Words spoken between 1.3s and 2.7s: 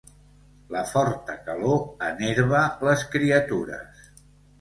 calor enerva